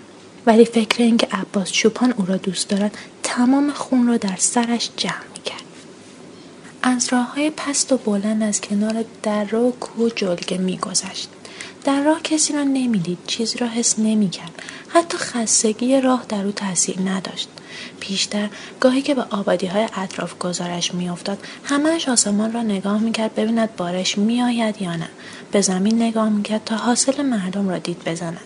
ولی 0.47 0.65
فکر 0.65 1.03
اینکه 1.03 1.29
عباس 1.33 1.73
چوپان 1.73 2.15
او 2.17 2.27
را 2.27 2.37
دوست 2.37 2.69
دارد 2.69 2.99
تمام 3.23 3.71
خون 3.71 4.07
را 4.07 4.17
در 4.17 4.37
سرش 4.39 4.91
جمع 4.97 5.25
می‌کرد. 5.37 5.63
از 6.83 7.09
راه 7.13 7.35
های 7.35 7.51
پست 7.51 7.93
و 7.93 7.97
بلند 7.97 8.43
از 8.43 8.61
کنار 8.61 9.05
در 9.23 9.55
و 9.55 9.73
کوه 9.81 10.11
جلگه 10.11 10.59
میگذشت. 10.59 11.29
در 11.85 12.03
راه 12.03 12.23
کسی 12.23 12.53
را 12.53 12.63
نمی‌دید 12.63 13.19
چیزی 13.27 13.59
را 13.59 13.67
حس 13.67 13.99
نمی‌کرد. 13.99 14.63
حتی 14.89 15.19
خستگی 15.19 16.01
راه 16.01 16.25
در 16.29 16.45
او 16.45 16.53
تاثیر 16.53 17.01
نداشت. 17.01 17.49
پیشتر 18.03 18.49
گاهی 18.81 19.03
که 19.03 19.15
به 19.15 19.25
آبادی 19.31 19.67
های 19.67 19.89
اطراف 19.97 20.39
گزارش 20.39 20.95
میافتاد 20.95 21.39
همهش 21.65 22.09
آسمان 22.09 22.53
را 22.53 22.63
نگاه 22.63 22.99
می‌کرد 22.99 23.35
ببیند 23.35 23.77
بارش 23.77 24.19
میآید 24.19 24.83
یا 24.83 24.97
نه 24.97 25.09
به 25.53 25.61
زمین 25.61 26.03
نگاه 26.03 26.29
می‌کرد 26.29 26.65
تا 26.65 26.77
حاصل 26.77 27.23
مردم 27.23 27.69
را 27.69 27.79
دید 27.79 28.05
بزند 28.05 28.41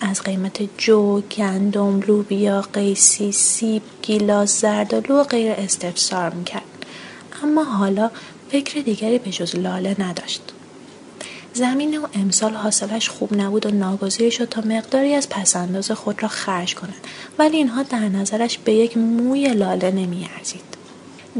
از 0.00 0.22
قیمت 0.22 0.76
جو، 0.78 1.20
گندم، 1.20 2.00
لوبیا، 2.00 2.60
قیسی، 2.72 3.32
سیب، 3.32 3.82
گیلاس، 4.02 4.60
زردالو 4.60 5.20
و 5.20 5.24
غیر 5.24 5.52
استفسار 5.52 6.30
می‌کرد. 6.30 6.62
اما 7.42 7.64
حالا 7.64 8.10
فکر 8.50 8.80
دیگری 8.80 9.18
به 9.18 9.30
جز 9.30 9.56
لاله 9.56 9.96
نداشت. 9.98 10.42
زمین 11.58 11.98
و 11.98 12.06
امسال 12.14 12.54
حاصلش 12.54 13.08
خوب 13.08 13.40
نبود 13.40 13.66
و 13.66 13.70
ناگزیر 13.70 14.30
شد 14.30 14.48
تا 14.48 14.60
مقداری 14.60 15.14
از 15.14 15.28
پسنداز 15.28 15.90
خود 15.90 16.22
را 16.22 16.28
خرج 16.28 16.74
کند 16.74 16.94
ولی 17.38 17.56
اینها 17.56 17.82
در 17.82 18.08
نظرش 18.08 18.58
به 18.58 18.72
یک 18.72 18.96
موی 18.96 19.48
لاله 19.48 19.90
نمیارزید. 19.90 20.60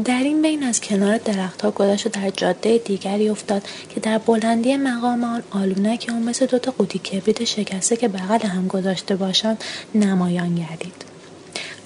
در 0.05 0.23
این 0.23 0.41
بین 0.41 0.63
از 0.63 0.81
کنار 0.81 1.17
درختها 1.17 1.71
گذشت 1.71 2.05
و 2.05 2.09
در 2.09 2.29
جاده 2.29 2.77
دیگری 2.77 3.29
افتاد 3.29 3.63
که 3.89 3.99
در 3.99 4.17
بلندی 4.17 4.77
مقام 4.77 5.23
آن 5.23 5.43
آلونک 5.51 6.07
اون 6.09 6.23
مثل 6.23 6.45
دوتا 6.45 6.71
قوطی 6.71 6.99
کبریت 6.99 7.43
شکسته 7.43 7.95
که 7.95 8.07
بغل 8.07 8.47
هم 8.47 8.67
گذاشته 8.67 9.15
باشند 9.15 9.63
نمایان 9.95 10.55
گردید. 10.55 11.08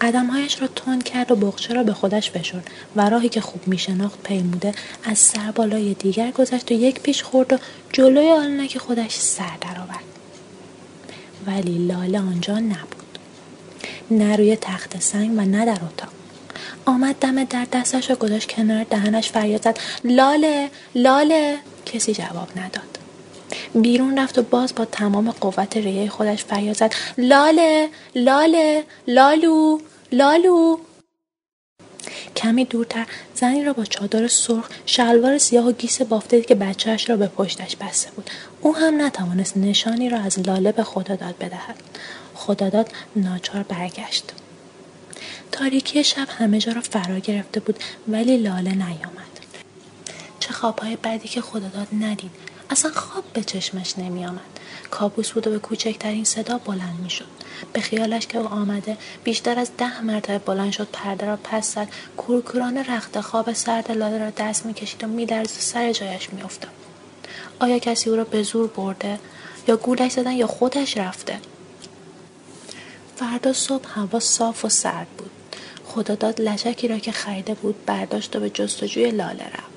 قدمهایش 0.03 0.61
را 0.61 0.67
تند 0.67 1.03
کرد 1.03 1.31
و 1.31 1.35
بغچه 1.35 1.73
را 1.73 1.83
به 1.83 1.93
خودش 1.93 2.31
فشرد 2.31 2.67
و 2.95 3.09
راهی 3.09 3.29
که 3.29 3.41
خوب 3.41 3.67
میشناخت 3.67 4.23
پیموده 4.23 4.73
از 5.03 5.17
سر 5.17 5.51
بالای 5.51 5.93
دیگر 5.93 6.31
گذشت 6.31 6.71
و 6.71 6.73
یک 6.73 6.99
پیش 6.99 7.23
خورد 7.23 7.53
و 7.53 7.57
جلوی 7.93 8.29
آلونک 8.29 8.77
خودش 8.77 9.15
سر 9.15 9.57
درآورد. 9.61 10.03
ولی 11.47 11.87
لاله 11.87 12.19
آنجا 12.19 12.59
نبود. 12.59 13.17
نه 14.11 14.35
روی 14.35 14.55
تخت 14.55 14.99
سنگ 14.99 15.37
و 15.37 15.41
نه 15.41 15.65
در 15.65 15.71
اتاق. 15.71 16.09
آمد 16.85 17.15
دم 17.15 17.43
در 17.43 17.67
دستش 17.73 18.09
را 18.09 18.15
گذاشت 18.15 18.51
کنار 18.51 18.83
دهنش 18.83 19.29
فریاد 19.29 19.63
زد. 19.63 19.79
لاله 20.03 20.69
لاله! 20.95 21.57
کسی 21.85 22.13
جواب 22.13 22.47
نداد. 22.55 22.97
بیرون 23.81 24.19
رفت 24.19 24.37
و 24.37 24.41
باز 24.41 24.75
با 24.75 24.85
تمام 24.85 25.31
قوت 25.31 25.77
ریه 25.77 26.09
خودش 26.09 26.43
فریاد 26.43 26.75
زد. 26.75 26.93
لاله 27.17 27.89
لاله 28.15 28.83
لالو! 29.07 29.79
لالو. 30.13 30.77
کمی 32.35 32.65
دورتر 32.65 33.07
زنی 33.35 33.63
را 33.63 33.73
با 33.73 33.85
چادر 33.85 34.27
سرخ 34.27 34.69
شلوار 34.85 35.37
سیاه 35.37 35.67
و 35.67 35.71
گیس 35.71 36.01
بافته 36.01 36.41
که 36.41 36.55
بچهش 36.55 37.09
را 37.09 37.17
به 37.17 37.27
پشتش 37.27 37.75
بسته 37.75 38.11
بود. 38.11 38.29
او 38.61 38.75
هم 38.75 39.01
نتوانست 39.01 39.57
نشانی 39.57 40.09
را 40.09 40.19
از 40.19 40.39
لاله 40.39 40.71
به 40.71 40.83
خداداد 40.83 41.37
بدهد. 41.37 41.75
خداداد 42.35 42.91
ناچار 43.15 43.63
برگشت. 43.63 44.23
تاریکی 45.51 46.03
شب 46.03 46.27
همه 46.29 46.59
جا 46.59 46.71
را 46.71 46.81
فرا 46.81 47.19
گرفته 47.19 47.59
بود 47.59 47.79
ولی 48.07 48.37
لاله 48.37 48.71
نیامد. 48.71 49.33
چه 50.39 50.53
خوابهای 50.53 50.97
بدی 51.03 51.27
که 51.27 51.41
خداداد 51.41 51.87
ندید. 52.01 52.31
اصلا 52.69 52.91
خواب 52.91 53.23
به 53.33 53.43
چشمش 53.43 53.97
نمی 53.97 54.25
آمد. 54.25 54.59
کابوس 54.91 55.31
بود 55.31 55.47
و 55.47 55.49
به 55.49 55.59
کوچکترین 55.59 56.23
صدا 56.23 56.57
بلند 56.57 56.99
می 57.03 57.09
شد. 57.09 57.42
به 57.73 57.81
خیالش 57.81 58.27
که 58.27 58.37
او 58.37 58.45
آمده 58.45 58.97
بیشتر 59.23 59.59
از 59.59 59.71
ده 59.77 60.01
مرتبه 60.01 60.37
بلند 60.37 60.71
شد 60.71 60.87
پرده 60.93 61.25
را 61.25 61.39
پس 61.43 61.75
زد 61.75 61.87
کورکوران 62.17 62.77
رخت 62.77 63.21
خواب 63.21 63.53
سرد 63.53 63.91
لاله 63.91 64.17
را 64.17 64.29
دست 64.29 64.65
می 64.65 64.73
کشید 64.73 65.03
و 65.03 65.07
می 65.07 65.25
و 65.25 65.43
سر 65.47 65.91
جایش 65.91 66.33
می 66.33 66.41
افتاد. 66.41 66.71
آیا 67.59 67.79
کسی 67.79 68.09
او 68.09 68.15
را 68.15 68.23
به 68.23 68.43
زور 68.43 68.67
برده 68.67 69.19
یا 69.67 69.77
گولش 69.77 70.11
زدن 70.11 70.31
یا 70.31 70.47
خودش 70.47 70.97
رفته 70.97 71.39
فردا 73.15 73.53
صبح 73.53 73.99
هوا 73.99 74.19
صاف 74.19 74.65
و 74.65 74.69
سرد 74.69 75.07
بود 75.17 75.31
خداداد 75.85 76.41
لشکی 76.41 76.87
را 76.87 76.99
که 76.99 77.11
خریده 77.11 77.53
بود 77.53 77.85
برداشت 77.85 78.35
و 78.35 78.39
به 78.39 78.49
جستجوی 78.49 79.11
لاله 79.11 79.43
رفت 79.43 79.73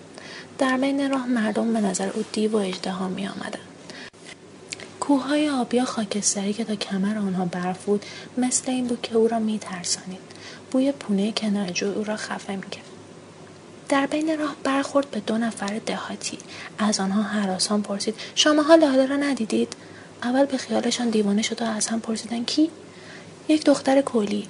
در 0.59 0.77
بین 0.77 1.11
راه 1.11 1.27
مردم 1.27 1.73
به 1.73 1.81
نظر 1.81 2.11
او 2.15 2.25
دیو 2.33 2.53
و 2.53 2.57
اجدها 2.57 3.09
می. 3.09 3.29
کوههای 5.07 5.51
آبی 5.51 5.81
خاکستری 5.81 6.53
که 6.53 6.65
تا 6.65 6.75
کمر 6.75 7.19
آنها 7.19 7.45
برف 7.45 7.85
بود 7.85 8.05
مثل 8.39 8.71
این 8.71 8.87
بود 8.87 9.03
که 9.03 9.17
او 9.17 9.29
را 9.29 9.39
می 9.39 9.59
ترسانید. 9.59 10.19
بوی 10.71 10.93
پونه 10.93 11.33
کنار 11.33 11.67
جو 11.67 11.87
او 11.87 12.05
را 12.05 12.17
خفه 12.17 12.57
می 12.57 12.71
کرد. 12.71 12.85
در 13.89 14.07
بین 14.07 14.39
راه 14.39 14.57
برخورد 14.65 15.11
به 15.11 15.21
دو 15.21 15.39
نفر 15.39 15.81
دهاتی. 15.87 16.39
از 16.79 17.01
آنها 17.01 17.23
حراسان 17.23 17.83
پرسید 17.83 18.15
شماها 18.35 18.75
لاله 18.75 19.07
را 19.07 19.17
ندیدید؟ 19.17 19.73
اول 20.23 20.45
به 20.45 20.57
خیالشان 20.57 21.11
دیوانه 21.11 21.43
شد 21.43 21.63
و 21.63 21.65
از 21.65 21.87
هم 21.87 22.01
پرسیدن 22.01 22.45
کی؟ 22.45 22.71
یک 23.49 23.65
دختر 23.65 24.01
کلی. 24.01 24.49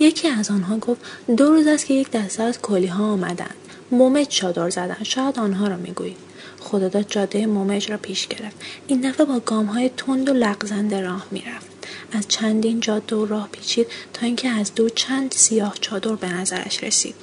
یکی 0.00 0.28
از 0.28 0.50
آنها 0.50 0.78
گفت 0.78 1.00
دو 1.36 1.44
روز 1.50 1.66
است 1.66 1.86
که 1.86 1.94
یک 1.94 2.10
دسته 2.10 2.42
از 2.42 2.60
کلی 2.60 2.86
ها 2.86 3.04
آمدند. 3.04 3.56
مومج 3.90 4.28
چادر 4.28 4.70
زدن. 4.70 5.02
شاید 5.02 5.38
آنها 5.38 5.68
را 5.68 5.76
می‌گویید. 5.76 6.25
خداداد 6.66 7.06
جاده 7.08 7.46
مومج 7.46 7.90
را 7.90 7.96
پیش 7.96 8.26
گرفت. 8.28 8.56
این 8.86 9.00
دفعه 9.00 9.26
با 9.26 9.38
گام 9.38 9.66
های 9.66 9.90
تند 9.96 10.28
و 10.28 10.32
لغزنده 10.32 11.00
راه 11.00 11.26
می‌رفت. 11.30 11.66
از 12.12 12.28
چندین 12.28 12.80
جاده 12.80 13.16
و 13.16 13.26
راه 13.26 13.48
پیچید 13.52 13.86
تا 14.12 14.26
اینکه 14.26 14.48
از 14.48 14.74
دور 14.74 14.90
چند 14.94 15.32
سیاه 15.32 15.74
چادر 15.80 16.14
به 16.14 16.32
نظرش 16.32 16.84
رسید. 16.84 17.14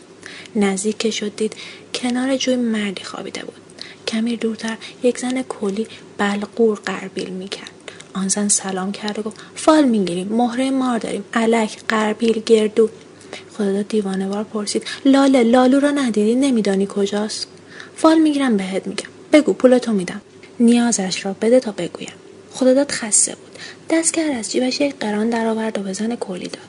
نزدیک 0.56 0.98
که 0.98 1.12
شد 1.12 1.36
دید 1.36 1.56
کنار 1.94 2.38
جوی 2.38 2.56
مردی 2.56 3.04
خوابیده 3.04 3.42
بود. 3.42 3.56
کمی 4.08 4.38
دورتر 4.38 4.78
یک 5.04 5.18
زن 5.18 5.42
کلی 5.42 5.88
بلقور 6.18 6.80
قربیل 6.86 7.30
می‌کرد. 7.30 7.72
آن 8.14 8.28
زن 8.28 8.48
سلام 8.48 8.92
کرد 8.92 9.20
و 9.20 9.22
گفت 9.22 9.38
فال 9.56 9.84
می‌گیریم 9.84 10.28
مهره 10.28 10.72
مار 10.72 10.98
داریم 10.98 11.24
علک 11.34 11.78
قربیل 11.88 12.42
گردو. 12.46 12.90
خدا 13.58 13.82
دیوانه 13.82 14.28
وار 14.28 14.44
پرسید 14.44 14.84
لاله 15.06 15.44
لالو 15.44 15.80
را 15.80 15.92
ندیدی؟ 15.92 16.36
نمیدانی 16.36 16.88
کجاست؟ 16.90 17.48
فال 17.96 18.18
می‌گیرم 18.18 18.58
بهت 18.58 18.88
میگم. 18.88 19.13
بگو 19.34 19.54
پولتو 19.54 19.94
میدم. 19.94 20.22
نیازش 20.60 21.26
را 21.26 21.36
بده 21.42 21.60
تا 21.60 21.72
بگویم. 21.72 22.14
خداداد 22.52 22.92
خسته 22.92 23.36
بود. 23.36 23.52
دست 23.90 24.14
کرد 24.14 24.32
از 24.32 24.52
جیبش 24.52 24.82
یک 24.82 24.96
قران 25.00 25.30
درآورد 25.30 25.78
و 25.78 25.84
به 25.84 25.94
زن 25.94 26.16
کلی 26.16 26.48
داد. 26.48 26.64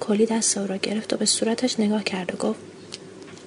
کلی 0.00 0.26
دست 0.26 0.58
او 0.58 0.66
را 0.66 0.76
گرفت 0.76 1.12
و 1.12 1.16
به 1.16 1.26
صورتش 1.26 1.80
نگاه 1.80 2.04
کرد 2.04 2.34
و 2.34 2.36
گفت 2.36 2.60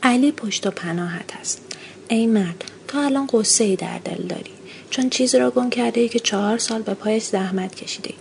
علی 0.03 0.31
پشت 0.31 0.67
و 0.67 0.71
پناهت 0.71 1.35
است 1.39 1.61
ای 2.07 2.27
مرد 2.27 2.63
تو 2.87 2.97
الان 2.97 3.27
قصه 3.33 3.63
ای 3.63 3.75
در 3.75 3.97
دل 4.05 4.23
داری. 4.23 4.51
چون 4.89 5.09
چیزی 5.09 5.39
را 5.39 5.51
گم 5.51 5.69
کرده 5.69 6.01
ای 6.01 6.09
که 6.09 6.19
چهار 6.19 6.57
سال 6.57 6.81
به 6.81 6.93
پایش 6.93 7.23
زحمت 7.23 7.75
کشیده 7.75 8.09
ای 8.09 8.15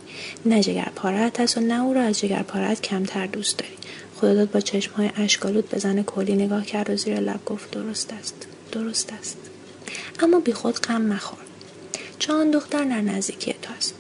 نه 0.53 0.63
جگر 0.63 0.89
پارت 0.97 1.41
است 1.41 1.59
و 1.59 1.61
نه 1.61 1.83
او 1.83 1.95
را 1.95 2.03
از 2.03 2.19
جگر 2.19 2.43
پارت 2.43 2.83
کمتر 2.83 3.27
دوست 3.27 3.59
داری. 3.59 3.73
خداداد 4.17 4.51
با 4.51 4.61
چشمهای 4.61 5.11
اشکالود 5.17 5.69
به 5.69 5.79
زن 5.79 6.03
کلی 6.03 6.35
نگاه 6.35 6.67
کرد 6.67 6.91
و 6.91 6.97
زیر 6.97 7.21
لب 7.21 7.45
گفت 7.47 7.71
درست 7.71 8.13
است. 8.13 8.47
درست 8.73 9.13
است. 9.21 9.48
اما 10.21 10.41
بی 10.41 10.53
خود 10.53 10.81
غم 10.81 11.03
مخور. 11.03 11.39
چون 12.19 12.51
دختر 12.51 12.85
در 12.85 13.01
نزدیکی 13.01 13.55
تو 13.63 13.73
است. 13.77 13.95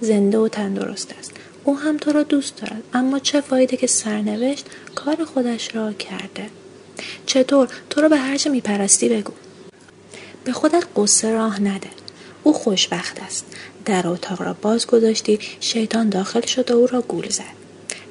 زنده 0.00 0.38
و 0.38 0.48
تندرست 0.48 1.14
است. 1.18 1.32
او 1.64 1.78
هم 1.78 1.96
تو 1.96 2.12
را 2.12 2.22
دوست 2.22 2.56
دارد. 2.56 2.82
اما 2.94 3.18
چه 3.18 3.40
فایده 3.40 3.76
که 3.76 3.86
سرنوشت 3.86 4.66
کار 4.94 5.24
خودش 5.24 5.74
را 5.74 5.92
کرده. 5.92 6.46
چطور؟ 7.26 7.68
تو 7.90 8.00
را 8.00 8.08
به 8.08 8.16
هرچه 8.16 8.50
میپرستی 8.50 9.08
بگو. 9.08 9.32
به 10.44 10.52
خودت 10.52 10.84
قصه 10.96 11.30
راه 11.30 11.62
نده. 11.62 11.90
او 12.42 12.52
خوشبخت 12.52 13.22
است. 13.22 13.46
در 13.84 14.08
اتاق 14.08 14.42
را 14.42 14.56
باز 14.62 14.86
گذاشتی. 14.86 15.38
شیطان 15.60 16.08
داخل 16.08 16.40
شد 16.40 16.70
و 16.70 16.74
او 16.74 16.86
را 16.86 17.00
گول 17.00 17.28
زد. 17.28 17.60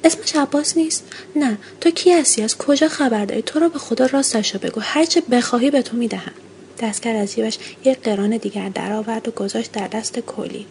اسمش 0.04 0.36
عباس 0.36 0.76
نیست؟ 0.76 1.04
نه. 1.36 1.58
تو 1.80 1.90
کی 1.90 2.12
هستی؟ 2.12 2.42
از 2.42 2.58
کجا 2.58 2.88
خبر 2.88 3.24
داری؟ 3.24 3.42
تو 3.42 3.58
را 3.58 3.68
به 3.68 3.78
خدا 3.78 4.06
راستش 4.06 4.54
را 4.54 4.60
بگو. 4.62 4.80
هرچه 4.80 5.20
بخواهی 5.20 5.70
به 5.70 5.82
تو 5.82 5.96
می‌دهم. 5.96 6.32
دستگر 6.80 7.16
از 7.16 7.34
جیبش 7.34 7.58
یک 7.84 7.98
قران 7.98 8.36
دیگر 8.36 8.68
درآورد 8.68 9.28
و 9.28 9.30
گذاشت 9.30 9.72
در 9.72 9.88
دست 9.88 10.20
کلی. 10.20 10.66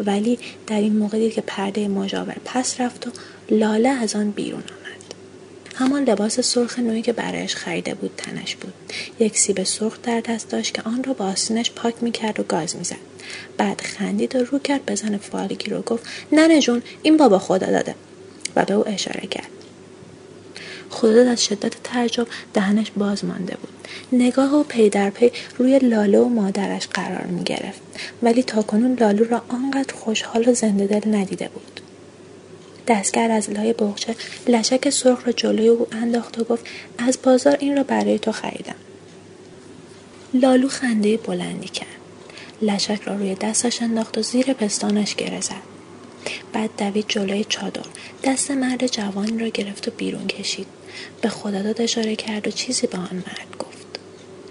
ولی 0.00 0.38
در 0.66 0.80
این 0.80 0.96
موقع 0.96 1.18
دید 1.18 1.32
که 1.32 1.40
پرده 1.40 1.88
مجاور 1.88 2.36
پس 2.44 2.80
رفت 2.80 3.06
و 3.06 3.10
لاله 3.50 3.88
از 3.88 4.16
آن 4.16 4.30
بیرون 4.30 4.62
آمد. 4.62 5.14
همان 5.74 6.04
لباس 6.04 6.40
سرخ 6.40 6.78
نوعی 6.78 7.02
که 7.02 7.12
برایش 7.12 7.54
خریده 7.54 7.94
بود 7.94 8.10
تنش 8.16 8.56
بود. 8.56 8.72
یک 9.18 9.38
سیب 9.38 9.62
سرخ 9.62 9.98
در 10.02 10.20
دست 10.20 10.48
داشت 10.48 10.74
که 10.74 10.82
آن 10.82 11.04
را 11.04 11.12
با 11.12 11.24
آستینش 11.24 11.70
پاک 11.70 11.94
می‌کرد 12.00 12.40
و 12.40 12.42
گاز 12.42 12.76
می‌زد. 12.76 12.96
بعد 13.56 13.80
خندید 13.80 14.36
و 14.36 14.38
رو 14.44 14.58
کرد 14.58 14.84
به 14.84 14.94
زن 14.94 15.16
فالگیر 15.16 15.74
و 15.74 15.82
گفت 15.82 16.04
ننه 16.32 16.60
جون 16.60 16.82
این 17.02 17.16
بابا 17.16 17.38
خدا 17.38 17.66
داده. 17.66 17.94
و 18.56 18.64
به 18.64 18.74
او 18.74 18.88
اشاره 18.88 19.26
کرد. 19.26 19.61
خودت 20.92 21.26
از 21.26 21.44
شدت 21.44 21.82
تعجب 21.84 22.26
دهنش 22.54 22.90
باز 22.96 23.24
مانده 23.24 23.56
بود. 23.60 23.88
نگاه 24.12 24.54
و 24.54 24.62
پی 24.62 24.90
در 24.90 25.10
پی 25.10 25.30
روی 25.58 25.78
لاله 25.78 26.18
و 26.18 26.28
مادرش 26.28 26.88
قرار 26.88 27.26
می 27.26 27.44
گرفت. 27.44 27.80
ولی 28.22 28.42
تاکنون 28.42 28.96
لالو 29.00 29.24
را 29.24 29.42
آنقدر 29.48 29.94
خوشحال 29.94 30.48
و 30.48 30.54
زنده 30.54 30.86
دل 30.86 31.14
ندیده 31.14 31.48
بود. 31.48 31.80
دستگر 32.88 33.30
از 33.30 33.50
لای 33.50 33.72
بغچه 33.72 34.14
لشک 34.48 34.90
سرخ 34.90 35.26
را 35.26 35.32
جلوی 35.32 35.68
او 35.68 35.86
انداخت 35.92 36.38
و 36.38 36.44
گفت 36.44 36.66
از 36.98 37.18
بازار 37.22 37.56
این 37.60 37.76
را 37.76 37.82
برای 37.82 38.18
تو 38.18 38.32
خریدم. 38.32 38.74
لالو 40.34 40.68
خنده 40.68 41.16
بلندی 41.16 41.68
کرد. 41.68 41.86
لشک 42.62 43.00
را 43.04 43.16
روی 43.16 43.34
دستش 43.34 43.82
انداخت 43.82 44.18
و 44.18 44.22
زیر 44.22 44.52
پستانش 44.52 45.14
گره 45.14 45.40
زد. 45.40 45.71
بعد 46.52 46.70
دوید 46.78 47.04
جلوی 47.08 47.44
چادر. 47.48 47.86
دست 48.24 48.50
مرد 48.50 48.86
جوانی 48.86 49.38
را 49.38 49.48
گرفت 49.48 49.88
و 49.88 49.90
بیرون 49.90 50.26
کشید. 50.26 50.66
به 51.20 51.28
خداداد 51.28 51.80
اشاره 51.80 52.16
کرد 52.16 52.48
و 52.48 52.50
چیزی 52.50 52.86
به 52.86 52.98
آن 52.98 53.14
مرد 53.26 53.56
گفت. 53.58 53.86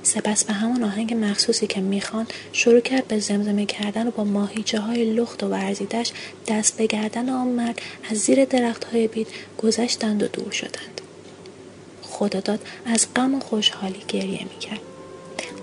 سپس 0.04 0.44
به 0.44 0.54
همان 0.54 0.84
آهنگ 0.84 1.14
مخصوصی 1.14 1.68
که 1.68 1.82
می‌خواند 1.82 2.34
شروع 2.54 2.80
کرد 2.80 3.08
به 3.08 3.20
زمزمه 3.20 3.66
کردن 3.66 4.08
و 4.08 4.12
با 4.12 4.24
ماهیچه 4.24 4.80
های 4.80 5.14
لخت 5.14 5.44
و 5.44 5.48
ورزیدش 5.48 6.12
دست 6.48 6.78
به 6.78 6.88
گردن 6.88 7.30
آن 7.30 7.48
مرد 7.48 7.82
از 8.12 8.18
زیر 8.18 8.46
درخت 8.46 8.84
های 8.84 9.08
بید 9.08 9.28
گذشتند 9.58 10.24
و 10.24 10.28
دور 10.28 10.52
شدند. 10.52 11.02
خداداد 12.02 12.60
از 12.86 13.08
غم 13.16 13.36
و 13.36 13.40
خوشحالی 13.40 14.04
گریه 14.08 14.44
می‌کرد. 14.44 14.82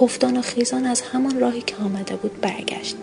افتان 0.00 0.36
و 0.36 0.42
خیزان 0.42 0.86
از 0.86 1.00
همان 1.00 1.40
راهی 1.40 1.60
که 1.60 1.76
آمده 1.76 2.16
بود 2.16 2.40
برگشت. 2.40 2.96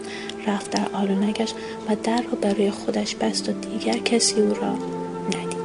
رفت 0.47 0.71
در 0.71 0.87
آلونگش 0.93 1.53
و 1.89 1.95
در 2.03 2.21
را 2.21 2.37
برای 2.41 2.71
خودش 2.71 3.15
بست 3.15 3.49
و 3.49 3.51
دیگر 3.51 3.97
کسی 3.97 4.41
او 4.41 4.53
را 4.53 4.73
ندید. 5.27 5.55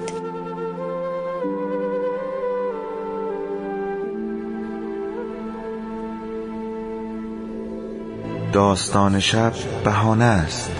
داستان 8.53 9.21
شب 9.21 9.53
بهانه 9.85 10.25
است. 10.25 10.71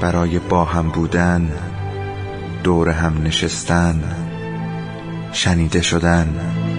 برای 0.00 0.38
با 0.38 0.64
هم 0.64 0.88
بودن 0.88 1.50
دور 2.64 2.88
هم 2.88 3.22
نشستن 3.22 4.02
شنیده 5.32 5.82
شدن. 5.82 6.69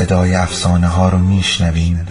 صدای 0.00 0.34
افسانه 0.34 0.86
ها 0.86 1.08
رو 1.08 1.18
میشنویم 1.18 2.06